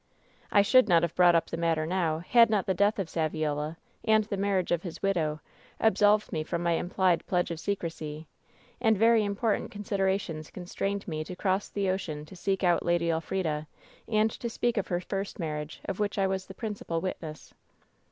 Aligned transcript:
"I 0.51 0.63
should 0.63 0.89
not 0.89 1.03
have 1.03 1.13
brought 1.13 1.35
up 1.35 1.51
the 1.51 1.57
matter 1.57 1.85
now 1.85 2.17
had 2.27 2.49
not 2.49 2.65
the 2.65 2.73
death 2.73 2.97
of 2.97 3.07
Saviola 3.07 3.77
and 4.03 4.23
the 4.23 4.35
marriage 4.35 4.71
of 4.71 4.81
his 4.81 5.03
widow 5.03 5.41
absolved 5.79 6.31
me 6.33 6.43
from 6.43 6.63
my 6.63 6.71
implied 6.71 7.23
pledge 7.27 7.51
of 7.51 7.59
secrecy; 7.59 8.25
and 8.81 8.97
very 8.97 9.23
important 9.23 9.69
considerations 9.69 10.49
constrained 10.49 11.07
me 11.07 11.23
to 11.23 11.35
cross 11.35 11.69
the 11.69 11.87
ocean 11.87 12.25
to 12.25 12.35
seek 12.35 12.63
out 12.63 12.81
Lady 12.83 13.11
Elfrida 13.11 13.67
and 14.07 14.31
to 14.31 14.49
speak 14.49 14.75
of 14.77 14.87
her 14.87 15.01
first 15.01 15.37
marriage, 15.37 15.81
of 15.85 15.99
which 15.99 16.17
I 16.17 16.25
was 16.25 16.47
the 16.47 16.55
principal 16.55 16.99
witness." 16.99 17.53